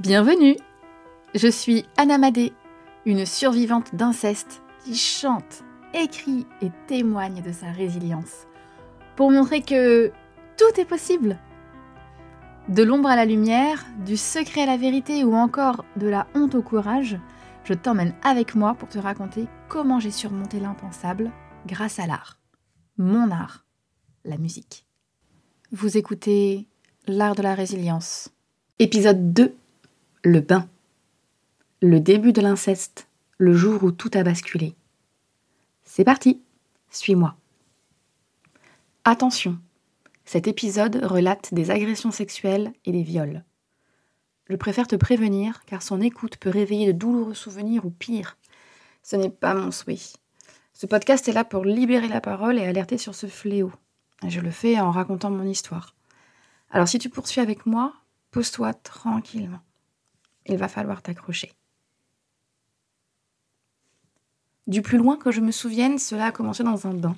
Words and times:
Bienvenue 0.00 0.56
Je 1.36 1.46
suis 1.46 1.84
Anna 1.96 2.18
Madé, 2.18 2.52
une 3.06 3.24
survivante 3.24 3.94
d'inceste 3.94 4.60
qui 4.84 4.96
chante, 4.96 5.62
écrit 5.94 6.48
et 6.62 6.70
témoigne 6.88 7.42
de 7.42 7.52
sa 7.52 7.70
résilience 7.70 8.48
pour 9.14 9.30
montrer 9.30 9.62
que 9.62 10.10
tout 10.56 10.80
est 10.80 10.84
possible. 10.84 11.38
De 12.68 12.82
l'ombre 12.82 13.08
à 13.08 13.14
la 13.14 13.24
lumière, 13.24 13.86
du 14.04 14.16
secret 14.16 14.62
à 14.62 14.66
la 14.66 14.76
vérité 14.76 15.22
ou 15.22 15.36
encore 15.36 15.84
de 15.96 16.08
la 16.08 16.26
honte 16.34 16.56
au 16.56 16.62
courage, 16.62 17.16
je 17.62 17.72
t'emmène 17.72 18.16
avec 18.24 18.56
moi 18.56 18.74
pour 18.74 18.88
te 18.88 18.98
raconter 18.98 19.46
comment 19.68 20.00
j'ai 20.00 20.10
surmonté 20.10 20.58
l'impensable 20.58 21.30
grâce 21.66 22.00
à 22.00 22.08
l'art. 22.08 22.40
Mon 22.98 23.30
art, 23.30 23.64
la 24.24 24.38
musique. 24.38 24.86
Vous 25.70 25.96
écoutez 25.96 26.66
L'art 27.06 27.36
de 27.36 27.42
la 27.42 27.54
résilience. 27.54 28.30
Épisode 28.80 29.32
2 29.32 29.54
le 30.24 30.40
bain. 30.40 30.70
Le 31.82 32.00
début 32.00 32.32
de 32.32 32.40
l'inceste, 32.40 33.08
le 33.36 33.52
jour 33.52 33.84
où 33.84 33.92
tout 33.92 34.10
a 34.14 34.22
basculé. 34.22 34.74
C'est 35.84 36.04
parti, 36.04 36.40
suis-moi. 36.90 37.36
Attention, 39.04 39.58
cet 40.24 40.48
épisode 40.48 41.04
relate 41.04 41.52
des 41.52 41.70
agressions 41.70 42.10
sexuelles 42.10 42.72
et 42.86 42.92
des 42.92 43.02
viols. 43.02 43.44
Je 44.48 44.56
préfère 44.56 44.86
te 44.86 44.96
prévenir 44.96 45.62
car 45.66 45.82
son 45.82 46.00
écoute 46.00 46.38
peut 46.38 46.48
réveiller 46.48 46.86
de 46.86 46.98
douloureux 46.98 47.34
souvenirs 47.34 47.84
ou 47.84 47.90
pire. 47.90 48.38
Ce 49.02 49.16
n'est 49.16 49.28
pas 49.28 49.52
mon 49.52 49.70
souhait. 49.70 49.98
Ce 50.72 50.86
podcast 50.86 51.28
est 51.28 51.32
là 51.32 51.44
pour 51.44 51.66
libérer 51.66 52.08
la 52.08 52.22
parole 52.22 52.58
et 52.58 52.64
alerter 52.64 52.96
sur 52.96 53.14
ce 53.14 53.26
fléau. 53.26 53.72
je 54.26 54.40
le 54.40 54.50
fais 54.50 54.80
en 54.80 54.90
racontant 54.90 55.30
mon 55.30 55.44
histoire. 55.44 55.94
Alors 56.70 56.88
si 56.88 56.98
tu 56.98 57.10
poursuis 57.10 57.42
avec 57.42 57.66
moi, 57.66 57.92
pose-toi 58.30 58.72
tranquillement 58.72 59.60
il 60.46 60.56
va 60.56 60.68
falloir 60.68 61.02
t'accrocher. 61.02 61.52
Du 64.66 64.80
plus 64.80 64.98
loin 64.98 65.16
que 65.16 65.30
je 65.30 65.40
me 65.40 65.50
souvienne, 65.50 65.98
cela 65.98 66.26
a 66.26 66.32
commencé 66.32 66.62
dans 66.62 66.86
un 66.86 66.94
bain. 66.94 67.16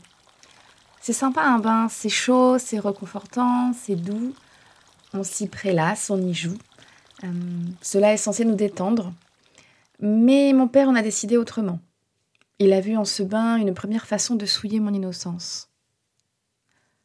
C'est 1.00 1.12
sympa 1.12 1.42
un 1.42 1.60
bain, 1.60 1.88
c'est 1.88 2.08
chaud, 2.08 2.58
c'est 2.58 2.80
reconfortant, 2.80 3.72
c'est 3.72 3.94
doux. 3.94 4.34
On 5.12 5.22
s'y 5.22 5.48
prélasse, 5.48 6.10
on 6.10 6.20
y 6.20 6.34
joue. 6.34 6.58
Euh, 7.22 7.28
cela 7.80 8.12
est 8.12 8.16
censé 8.16 8.44
nous 8.44 8.56
détendre. 8.56 9.12
Mais 10.00 10.52
mon 10.52 10.66
père 10.66 10.88
en 10.88 10.96
a 10.96 11.02
décidé 11.02 11.36
autrement. 11.36 11.78
Il 12.58 12.72
a 12.72 12.80
vu 12.80 12.96
en 12.96 13.04
ce 13.04 13.22
bain 13.22 13.56
une 13.56 13.74
première 13.74 14.06
façon 14.06 14.34
de 14.34 14.46
souiller 14.46 14.80
mon 14.80 14.92
innocence. 14.92 15.68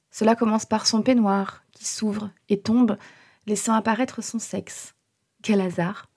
Cela 0.09 0.35
commence 0.35 0.66
par 0.66 0.88
son 0.88 1.03
peignoir 1.03 1.63
qui 1.72 1.85
s'ouvre 1.85 2.31
et 2.50 2.59
tombe, 2.59 2.97
laissant 3.45 3.73
apparaître 3.73 4.23
son 4.23 4.39
sexe. 4.39 4.94
Quel 5.41 5.61
hasard 5.61 6.10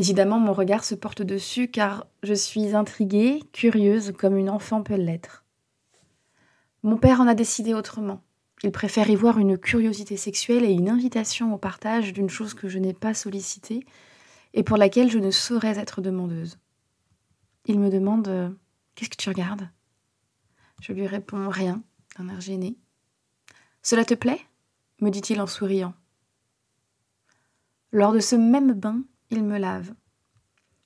Évidemment, 0.00 0.38
mon 0.38 0.54
regard 0.54 0.82
se 0.82 0.94
porte 0.94 1.20
dessus 1.20 1.68
car 1.68 2.06
je 2.22 2.32
suis 2.32 2.74
intriguée, 2.74 3.42
curieuse, 3.52 4.14
comme 4.16 4.38
une 4.38 4.48
enfant 4.48 4.82
peut 4.82 4.94
l'être. 4.94 5.44
Mon 6.82 6.96
père 6.96 7.20
en 7.20 7.26
a 7.26 7.34
décidé 7.34 7.74
autrement. 7.74 8.22
Il 8.62 8.72
préfère 8.72 9.10
y 9.10 9.14
voir 9.14 9.38
une 9.38 9.58
curiosité 9.58 10.16
sexuelle 10.16 10.64
et 10.64 10.72
une 10.72 10.88
invitation 10.88 11.52
au 11.52 11.58
partage 11.58 12.14
d'une 12.14 12.30
chose 12.30 12.54
que 12.54 12.66
je 12.66 12.78
n'ai 12.78 12.94
pas 12.94 13.12
sollicitée 13.12 13.84
et 14.54 14.62
pour 14.62 14.78
laquelle 14.78 15.10
je 15.10 15.18
ne 15.18 15.30
saurais 15.30 15.78
être 15.78 16.00
demandeuse. 16.00 16.58
Il 17.66 17.78
me 17.78 17.90
demande 17.90 18.28
euh, 18.28 18.48
Qu'est-ce 18.94 19.10
que 19.10 19.16
tu 19.16 19.28
regardes? 19.28 19.68
Je 20.80 20.94
lui 20.94 21.06
réponds 21.06 21.50
Rien, 21.50 21.82
d'un 22.16 22.30
air 22.30 22.40
gêné. 22.40 22.78
Cela 23.82 24.06
te 24.06 24.14
plaît? 24.14 24.40
me 25.02 25.10
dit-il 25.10 25.42
en 25.42 25.46
souriant. 25.46 25.92
Lors 27.92 28.14
de 28.14 28.20
ce 28.20 28.36
même 28.36 28.72
bain, 28.72 29.02
il 29.30 29.44
me 29.44 29.58
lave. 29.58 29.94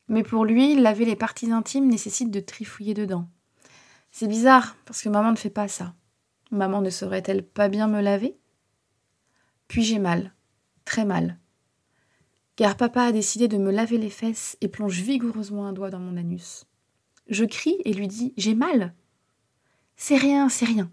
Mais 0.09 0.23
pour 0.23 0.45
lui, 0.45 0.75
laver 0.75 1.05
les 1.05 1.17
parties 1.17 1.51
intimes 1.51 1.89
nécessite 1.89 2.31
de 2.31 2.41
trifouiller 2.41 2.95
dedans. 2.95 3.29
C'est 4.11 4.29
bizarre, 4.29 4.77
parce 4.85 5.03
que 5.03 5.09
maman 5.09 5.33
ne 5.33 5.37
fait 5.37 5.51
pas 5.51 5.69
ça. 5.69 5.95
Maman 6.51 6.83
ne 6.83 6.91
saurait-elle 6.91 7.43
pas 7.43 7.69
bien 7.69 7.89
me 7.89 8.01
laver? 8.01 8.39
Puis 9.67 9.83
j'ai 9.83 9.99
mal, 9.99 10.33
très 10.85 11.05
mal. 11.05 11.39
Car 12.57 12.77
papa 12.77 13.03
a 13.03 13.13
décidé 13.13 13.49
de 13.49 13.59
me 13.59 13.73
laver 13.73 13.99
les 13.99 14.11
fesses 14.11 14.57
et 14.61 14.69
plonge 14.69 15.01
vigoureusement 15.01 15.67
un 15.67 15.73
doigt 15.73 15.91
dans 15.91 15.99
mon 15.99 16.17
anus. 16.17 16.67
Je 17.29 17.45
crie 17.45 17.77
et 17.85 17.93
lui 17.93 18.07
dis 18.07 18.35
J'ai 18.37 18.55
mal 18.55 18.95
C'est 19.97 20.17
rien, 20.17 20.49
c'est 20.49 20.67
rien. 20.67 20.91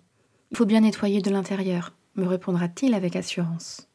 Il 0.49 0.57
faut 0.57 0.65
bien 0.65 0.81
nettoyer 0.81 1.21
de 1.21 1.29
l'intérieur, 1.29 1.93
me 2.15 2.25
répondra-t-il 2.25 2.93
avec 2.93 3.15
assurance. 3.15 3.87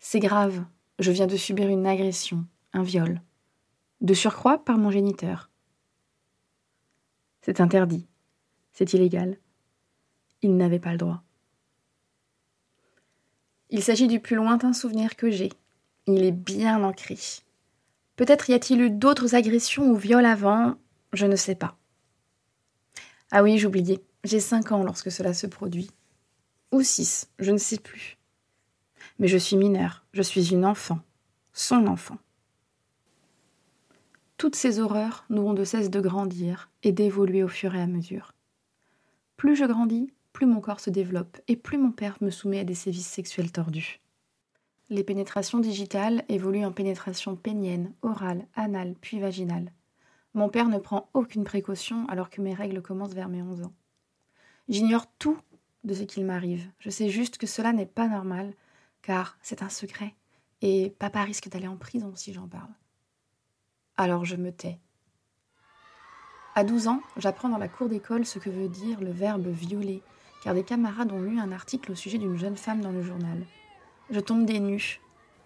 C'est 0.00 0.20
grave, 0.20 0.64
je 0.98 1.10
viens 1.10 1.26
de 1.26 1.36
subir 1.36 1.68
une 1.68 1.86
agression, 1.86 2.44
un 2.72 2.82
viol. 2.82 3.20
De 4.00 4.14
surcroît 4.14 4.64
par 4.64 4.78
mon 4.78 4.90
géniteur. 4.90 5.50
C'est 7.42 7.60
interdit. 7.60 8.06
C'est 8.72 8.92
illégal. 8.92 9.38
Il 10.42 10.56
n'avait 10.56 10.78
pas 10.78 10.92
le 10.92 10.98
droit. 10.98 11.22
Il 13.70 13.82
s'agit 13.82 14.06
du 14.06 14.20
plus 14.20 14.36
lointain 14.36 14.72
souvenir 14.72 15.16
que 15.16 15.30
j'ai. 15.30 15.52
Il 16.06 16.24
est 16.24 16.32
bien 16.32 16.82
ancré. 16.84 17.16
Peut-être 18.16 18.48
y 18.48 18.54
a-t-il 18.54 18.80
eu 18.80 18.90
d'autres 18.90 19.34
agressions 19.34 19.90
ou 19.90 19.96
viols 19.96 20.24
avant, 20.24 20.76
je 21.12 21.26
ne 21.26 21.36
sais 21.36 21.54
pas. 21.54 21.76
Ah 23.30 23.42
oui, 23.42 23.58
j'oubliais. 23.58 24.02
J'ai 24.24 24.40
cinq 24.40 24.72
ans 24.72 24.82
lorsque 24.84 25.10
cela 25.10 25.34
se 25.34 25.46
produit. 25.46 25.90
Ou 26.72 26.82
six, 26.82 27.28
je 27.38 27.50
ne 27.50 27.58
sais 27.58 27.78
plus. 27.78 28.18
Mais 29.18 29.28
je 29.28 29.38
suis 29.38 29.56
mineure, 29.56 30.04
je 30.12 30.22
suis 30.22 30.52
une 30.52 30.64
enfant, 30.64 31.00
son 31.52 31.86
enfant. 31.86 32.18
Toutes 34.36 34.56
ces 34.56 34.78
horreurs 34.80 35.24
n'auront 35.30 35.54
de 35.54 35.64
cesse 35.64 35.88
de 35.88 36.00
grandir 36.00 36.70
et 36.82 36.92
d'évoluer 36.92 37.42
au 37.42 37.48
fur 37.48 37.74
et 37.74 37.80
à 37.80 37.86
mesure. 37.86 38.34
Plus 39.38 39.56
je 39.56 39.64
grandis, 39.64 40.12
plus 40.34 40.44
mon 40.44 40.60
corps 40.60 40.80
se 40.80 40.90
développe 40.90 41.38
et 41.48 41.56
plus 41.56 41.78
mon 41.78 41.90
père 41.90 42.18
me 42.20 42.30
soumet 42.30 42.60
à 42.60 42.64
des 42.64 42.74
sévices 42.74 43.06
sexuels 43.06 43.52
tordus. 43.52 44.00
Les 44.90 45.02
pénétrations 45.02 45.58
digitales 45.58 46.22
évoluent 46.28 46.66
en 46.66 46.72
pénétration 46.72 47.34
pénienne, 47.34 47.92
orale, 48.02 48.46
anale, 48.54 48.94
puis 49.00 49.18
vaginale. 49.18 49.72
Mon 50.34 50.50
père 50.50 50.68
ne 50.68 50.78
prend 50.78 51.08
aucune 51.14 51.44
précaution 51.44 52.06
alors 52.08 52.28
que 52.28 52.42
mes 52.42 52.52
règles 52.52 52.82
commencent 52.82 53.14
vers 53.14 53.30
mes 53.30 53.40
11 53.40 53.62
ans. 53.62 53.72
J'ignore 54.68 55.06
tout 55.18 55.38
de 55.84 55.94
ce 55.94 56.02
qu'il 56.02 56.26
m'arrive. 56.26 56.68
Je 56.78 56.90
sais 56.90 57.08
juste 57.08 57.38
que 57.38 57.46
cela 57.46 57.72
n'est 57.72 57.86
pas 57.86 58.06
normal 58.06 58.52
car 59.06 59.38
c'est 59.40 59.62
un 59.62 59.68
secret, 59.68 60.16
et 60.62 60.90
papa 60.98 61.22
risque 61.22 61.48
d'aller 61.48 61.68
en 61.68 61.76
prison 61.76 62.12
si 62.16 62.32
j'en 62.32 62.48
parle. 62.48 62.74
Alors 63.96 64.24
je 64.24 64.34
me 64.34 64.50
tais. 64.50 64.80
À 66.56 66.64
12 66.64 66.88
ans, 66.88 67.00
j'apprends 67.16 67.48
dans 67.48 67.56
la 67.56 67.68
cour 67.68 67.88
d'école 67.88 68.26
ce 68.26 68.40
que 68.40 68.50
veut 68.50 68.68
dire 68.68 69.00
le 69.00 69.12
verbe 69.12 69.46
violer, 69.46 70.02
car 70.42 70.54
des 70.54 70.64
camarades 70.64 71.12
ont 71.12 71.22
lu 71.22 71.38
un 71.38 71.52
article 71.52 71.92
au 71.92 71.94
sujet 71.94 72.18
d'une 72.18 72.36
jeune 72.36 72.56
femme 72.56 72.80
dans 72.80 72.90
le 72.90 73.02
journal. 73.02 73.46
Je 74.10 74.18
tombe 74.18 74.44
des 74.44 74.58
nues. 74.58 75.00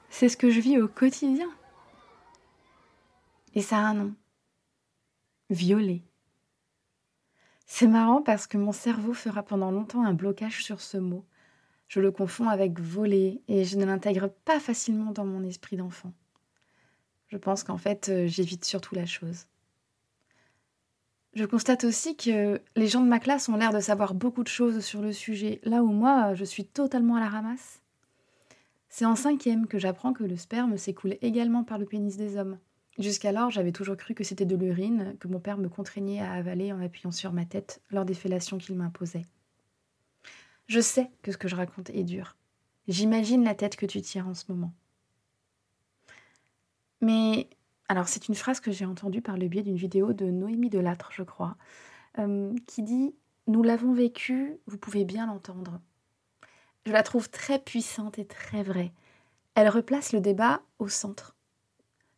C'est 0.08 0.30
ce 0.30 0.38
que 0.38 0.50
je 0.50 0.60
vis 0.60 0.80
au 0.80 0.88
quotidien. 0.88 1.50
Et 3.54 3.60
ça 3.60 3.76
a 3.76 3.82
un 3.82 3.94
nom. 3.94 4.14
Violer. 5.50 6.02
C'est 7.66 7.88
marrant 7.88 8.22
parce 8.22 8.46
que 8.46 8.56
mon 8.56 8.72
cerveau 8.72 9.12
fera 9.12 9.42
pendant 9.42 9.70
longtemps 9.70 10.04
un 10.04 10.14
blocage 10.14 10.64
sur 10.64 10.80
ce 10.80 10.96
mot 10.96 11.26
je 11.90 11.98
le 11.98 12.12
confonds 12.12 12.48
avec 12.48 12.78
voler 12.78 13.42
et 13.48 13.64
je 13.64 13.76
ne 13.76 13.84
l'intègre 13.84 14.30
pas 14.44 14.60
facilement 14.60 15.10
dans 15.10 15.24
mon 15.24 15.42
esprit 15.42 15.76
d'enfant. 15.76 16.12
Je 17.26 17.36
pense 17.36 17.64
qu'en 17.64 17.78
fait, 17.78 18.08
euh, 18.08 18.28
j'évite 18.28 18.64
surtout 18.64 18.94
la 18.94 19.06
chose. 19.06 19.46
Je 21.34 21.44
constate 21.44 21.82
aussi 21.82 22.16
que 22.16 22.60
les 22.76 22.86
gens 22.86 23.02
de 23.02 23.08
ma 23.08 23.18
classe 23.18 23.48
ont 23.48 23.56
l'air 23.56 23.72
de 23.72 23.80
savoir 23.80 24.14
beaucoup 24.14 24.44
de 24.44 24.48
choses 24.48 24.84
sur 24.84 25.02
le 25.02 25.12
sujet, 25.12 25.60
là 25.64 25.82
où 25.82 25.88
moi, 25.88 26.34
je 26.34 26.44
suis 26.44 26.64
totalement 26.64 27.16
à 27.16 27.20
la 27.20 27.28
ramasse. 27.28 27.80
C'est 28.88 29.04
en 29.04 29.16
cinquième 29.16 29.66
que 29.66 29.78
j'apprends 29.80 30.12
que 30.12 30.24
le 30.24 30.36
sperme 30.36 30.76
s'écoule 30.76 31.16
également 31.22 31.64
par 31.64 31.78
le 31.78 31.86
pénis 31.86 32.16
des 32.16 32.36
hommes. 32.36 32.58
Jusqu'alors, 33.00 33.50
j'avais 33.50 33.72
toujours 33.72 33.96
cru 33.96 34.14
que 34.14 34.24
c'était 34.24 34.46
de 34.46 34.56
l'urine 34.56 35.16
que 35.18 35.26
mon 35.26 35.40
père 35.40 35.58
me 35.58 35.68
contraignait 35.68 36.20
à 36.20 36.34
avaler 36.34 36.72
en 36.72 36.80
appuyant 36.80 37.10
sur 37.10 37.32
ma 37.32 37.46
tête 37.46 37.82
lors 37.90 38.04
des 38.04 38.14
fellations 38.14 38.58
qu'il 38.58 38.76
m'imposait. 38.76 39.26
Je 40.70 40.78
sais 40.78 41.10
que 41.22 41.32
ce 41.32 41.36
que 41.36 41.48
je 41.48 41.56
raconte 41.56 41.90
est 41.90 42.04
dur. 42.04 42.36
J'imagine 42.86 43.42
la 43.42 43.56
tête 43.56 43.74
que 43.74 43.86
tu 43.86 44.00
tires 44.02 44.28
en 44.28 44.34
ce 44.34 44.44
moment. 44.50 44.72
Mais, 47.00 47.48
alors 47.88 48.06
c'est 48.06 48.28
une 48.28 48.36
phrase 48.36 48.60
que 48.60 48.70
j'ai 48.70 48.84
entendue 48.84 49.20
par 49.20 49.36
le 49.36 49.48
biais 49.48 49.64
d'une 49.64 49.74
vidéo 49.74 50.12
de 50.12 50.26
Noémie 50.26 50.70
Delattre, 50.70 51.10
je 51.12 51.24
crois, 51.24 51.56
euh, 52.20 52.54
qui 52.68 52.84
dit 52.84 53.16
Nous 53.48 53.64
l'avons 53.64 53.92
vécu, 53.92 54.60
vous 54.68 54.78
pouvez 54.78 55.04
bien 55.04 55.26
l'entendre. 55.26 55.80
Je 56.86 56.92
la 56.92 57.02
trouve 57.02 57.28
très 57.30 57.58
puissante 57.58 58.20
et 58.20 58.24
très 58.24 58.62
vraie. 58.62 58.92
Elle 59.56 59.70
replace 59.70 60.12
le 60.12 60.20
débat 60.20 60.62
au 60.78 60.86
centre. 60.86 61.34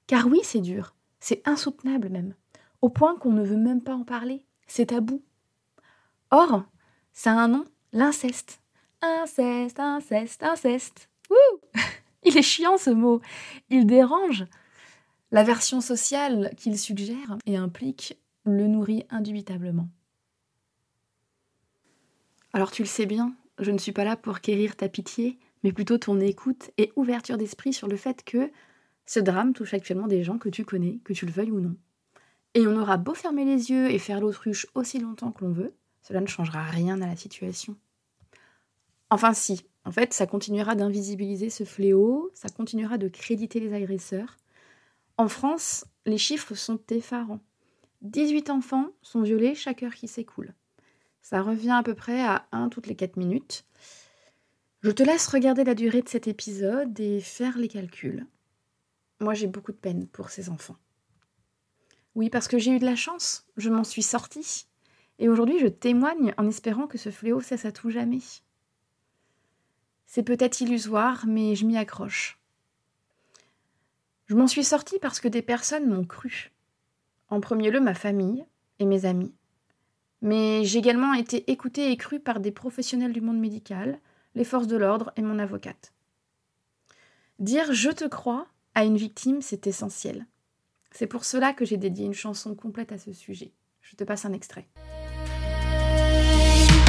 Car 0.06 0.26
oui, 0.26 0.40
c'est 0.42 0.60
dur, 0.60 0.94
c'est 1.20 1.40
insoutenable 1.48 2.10
même, 2.10 2.34
au 2.82 2.90
point 2.90 3.16
qu'on 3.16 3.32
ne 3.32 3.44
veut 3.44 3.56
même 3.56 3.82
pas 3.82 3.94
en 3.94 4.04
parler, 4.04 4.44
c'est 4.66 4.86
tabou. 4.90 5.22
Or, 6.30 6.64
ça 7.14 7.32
a 7.32 7.36
un 7.36 7.48
nom 7.48 7.64
L'inceste. 7.92 8.60
Inceste, 9.02 9.80
inceste, 9.80 10.42
inceste. 10.42 11.08
Wouh 11.30 11.60
Il 12.24 12.36
est 12.38 12.42
chiant 12.42 12.78
ce 12.78 12.90
mot. 12.90 13.20
Il 13.68 13.86
dérange. 13.86 14.44
La 15.30 15.42
version 15.42 15.80
sociale 15.80 16.52
qu'il 16.56 16.78
suggère 16.78 17.36
et 17.46 17.56
implique 17.56 18.18
le 18.44 18.66
nourrit 18.66 19.04
indubitablement. 19.10 19.88
Alors 22.52 22.70
tu 22.70 22.82
le 22.82 22.88
sais 22.88 23.06
bien, 23.06 23.34
je 23.58 23.70
ne 23.70 23.78
suis 23.78 23.92
pas 23.92 24.04
là 24.04 24.16
pour 24.16 24.40
quérir 24.40 24.76
ta 24.76 24.88
pitié, 24.88 25.38
mais 25.62 25.72
plutôt 25.72 25.98
ton 25.98 26.20
écoute 26.20 26.70
et 26.76 26.92
ouverture 26.96 27.38
d'esprit 27.38 27.72
sur 27.72 27.88
le 27.88 27.96
fait 27.96 28.24
que 28.24 28.50
ce 29.06 29.20
drame 29.20 29.52
touche 29.52 29.74
actuellement 29.74 30.06
des 30.06 30.22
gens 30.22 30.38
que 30.38 30.48
tu 30.48 30.64
connais, 30.64 30.98
que 31.04 31.12
tu 31.12 31.26
le 31.26 31.32
veuilles 31.32 31.50
ou 31.50 31.60
non. 31.60 31.76
Et 32.54 32.66
on 32.66 32.76
aura 32.78 32.98
beau 32.98 33.14
fermer 33.14 33.44
les 33.44 33.70
yeux 33.70 33.90
et 33.90 33.98
faire 33.98 34.20
l'autruche 34.20 34.66
aussi 34.74 34.98
longtemps 34.98 35.32
que 35.32 35.44
l'on 35.44 35.52
veut, 35.52 35.74
cela 36.02 36.20
ne 36.20 36.26
changera 36.26 36.62
rien 36.64 37.00
à 37.00 37.06
la 37.06 37.16
situation. 37.16 37.76
Enfin 39.10 39.34
si, 39.34 39.66
en 39.84 39.92
fait, 39.92 40.12
ça 40.12 40.26
continuera 40.26 40.74
d'invisibiliser 40.74 41.50
ce 41.50 41.64
fléau, 41.64 42.30
ça 42.34 42.48
continuera 42.48 42.98
de 42.98 43.08
créditer 43.08 43.60
les 43.60 43.74
agresseurs. 43.74 44.38
En 45.16 45.28
France, 45.28 45.84
les 46.06 46.18
chiffres 46.18 46.54
sont 46.54 46.80
effarants. 46.90 47.40
18 48.02 48.50
enfants 48.50 48.88
sont 49.02 49.22
violés 49.22 49.54
chaque 49.54 49.82
heure 49.82 49.94
qui 49.94 50.08
s'écoule. 50.08 50.54
Ça 51.20 51.40
revient 51.42 51.70
à 51.70 51.82
peu 51.82 51.94
près 51.94 52.22
à 52.22 52.46
1 52.52 52.68
toutes 52.68 52.88
les 52.88 52.96
4 52.96 53.16
minutes. 53.16 53.64
Je 54.82 54.90
te 54.90 55.04
laisse 55.04 55.28
regarder 55.28 55.62
la 55.62 55.74
durée 55.74 56.02
de 56.02 56.08
cet 56.08 56.26
épisode 56.26 56.98
et 56.98 57.20
faire 57.20 57.56
les 57.56 57.68
calculs. 57.68 58.26
Moi, 59.20 59.34
j'ai 59.34 59.46
beaucoup 59.46 59.70
de 59.70 59.76
peine 59.76 60.08
pour 60.08 60.30
ces 60.30 60.48
enfants. 60.48 60.76
Oui, 62.16 62.28
parce 62.28 62.48
que 62.48 62.58
j'ai 62.58 62.72
eu 62.72 62.78
de 62.80 62.84
la 62.84 62.96
chance, 62.96 63.46
je 63.56 63.70
m'en 63.70 63.84
suis 63.84 64.02
sortie. 64.02 64.66
Et 65.18 65.28
aujourd'hui, 65.28 65.58
je 65.58 65.66
témoigne 65.66 66.34
en 66.36 66.48
espérant 66.48 66.86
que 66.86 66.98
ce 66.98 67.10
fléau 67.10 67.40
cesse 67.40 67.64
à 67.64 67.72
tout 67.72 67.90
jamais. 67.90 68.20
C'est 70.06 70.22
peut-être 70.22 70.60
illusoire, 70.60 71.24
mais 71.26 71.54
je 71.54 71.64
m'y 71.64 71.76
accroche. 71.76 72.38
Je 74.26 74.34
m'en 74.34 74.46
suis 74.46 74.64
sortie 74.64 74.98
parce 75.00 75.20
que 75.20 75.28
des 75.28 75.42
personnes 75.42 75.88
m'ont 75.88 76.04
cru. 76.04 76.52
En 77.28 77.40
premier 77.40 77.70
lieu, 77.70 77.80
ma 77.80 77.94
famille 77.94 78.44
et 78.78 78.84
mes 78.84 79.04
amis. 79.04 79.34
Mais 80.20 80.64
j'ai 80.64 80.78
également 80.78 81.14
été 81.14 81.50
écoutée 81.50 81.90
et 81.90 81.96
crue 81.96 82.20
par 82.20 82.40
des 82.40 82.52
professionnels 82.52 83.12
du 83.12 83.20
monde 83.20 83.38
médical, 83.38 83.98
les 84.34 84.44
forces 84.44 84.66
de 84.68 84.76
l'ordre 84.76 85.12
et 85.16 85.22
mon 85.22 85.38
avocate. 85.38 85.92
Dire 87.38 87.72
je 87.72 87.90
te 87.90 88.04
crois 88.04 88.46
à 88.74 88.84
une 88.84 88.96
victime, 88.96 89.42
c'est 89.42 89.66
essentiel. 89.66 90.26
C'est 90.92 91.06
pour 91.06 91.24
cela 91.24 91.52
que 91.52 91.64
j'ai 91.64 91.76
dédié 91.76 92.06
une 92.06 92.14
chanson 92.14 92.54
complète 92.54 92.92
à 92.92 92.98
ce 92.98 93.12
sujet. 93.12 93.52
Je 93.80 93.96
te 93.96 94.04
passe 94.04 94.24
un 94.24 94.32
extrait. 94.32 94.68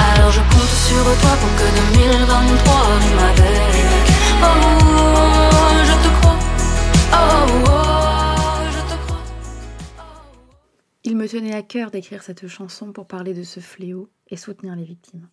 Alors 0.04 0.32
je 0.32 0.42
compte 0.42 0.74
sur 0.88 1.04
toi 1.22 1.34
pour 1.40 1.52
que 1.58 1.68
2023 1.98 2.74
Oh, 4.46 4.48
je 5.86 5.96
te 6.02 6.10
crois. 6.20 6.38
Il 11.04 11.16
me 11.18 11.28
tenait 11.28 11.54
à 11.54 11.62
cœur 11.62 11.92
d'écrire 11.92 12.24
cette 12.24 12.48
chanson 12.48 12.92
pour 12.92 13.08
parler 13.08 13.34
de 13.34 13.44
ce 13.44 13.60
fléau 13.60 14.10
et 14.30 14.38
soutenir 14.38 14.76
les 14.76 14.84
victimes. 14.84 15.30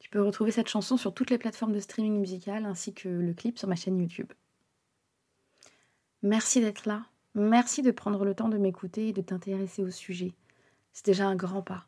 Tu 0.00 0.10
peux 0.10 0.22
retrouver 0.22 0.50
cette 0.50 0.68
chanson 0.68 0.96
sur 0.96 1.14
toutes 1.14 1.30
les 1.30 1.38
plateformes 1.38 1.72
de 1.72 1.80
streaming 1.80 2.18
musical 2.18 2.66
ainsi 2.66 2.92
que 2.92 3.08
le 3.08 3.34
clip 3.34 3.58
sur 3.58 3.68
ma 3.68 3.76
chaîne 3.76 3.98
YouTube. 3.98 4.32
Merci 6.22 6.60
d'être 6.60 6.86
là. 6.86 7.04
Merci 7.34 7.82
de 7.82 7.90
prendre 7.90 8.24
le 8.24 8.34
temps 8.34 8.48
de 8.48 8.58
m'écouter 8.58 9.08
et 9.08 9.12
de 9.12 9.22
t'intéresser 9.22 9.82
au 9.82 9.90
sujet. 9.90 10.34
C'est 10.92 11.06
déjà 11.06 11.26
un 11.26 11.36
grand 11.36 11.62
pas. 11.62 11.86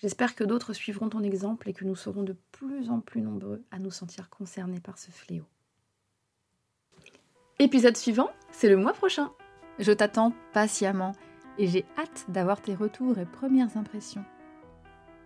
J'espère 0.00 0.34
que 0.34 0.44
d'autres 0.44 0.72
suivront 0.72 1.10
ton 1.10 1.22
exemple 1.22 1.68
et 1.68 1.74
que 1.74 1.84
nous 1.84 1.94
serons 1.94 2.22
de 2.22 2.34
plus 2.52 2.88
en 2.88 3.00
plus 3.00 3.20
nombreux 3.20 3.62
à 3.70 3.78
nous 3.78 3.90
sentir 3.90 4.30
concernés 4.30 4.80
par 4.80 4.96
ce 4.98 5.10
fléau. 5.10 5.44
Épisode 7.58 7.98
suivant, 7.98 8.30
c'est 8.50 8.70
le 8.70 8.78
mois 8.78 8.94
prochain. 8.94 9.30
Je 9.78 9.92
t'attends 9.92 10.32
patiemment 10.54 11.12
et 11.58 11.66
j'ai 11.66 11.84
hâte 11.98 12.24
d'avoir 12.28 12.62
tes 12.62 12.74
retours 12.74 13.18
et 13.18 13.26
premières 13.26 13.76
impressions. 13.76 14.24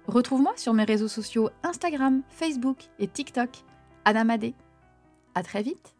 Retrouve-moi 0.08 0.52
sur 0.56 0.74
mes 0.74 0.84
réseaux 0.84 1.08
sociaux 1.08 1.50
Instagram, 1.62 2.22
Facebook 2.28 2.78
et 2.98 3.06
TikTok, 3.06 3.50
Anamadé. 4.04 4.54
À 5.36 5.44
très 5.44 5.62
vite 5.62 5.94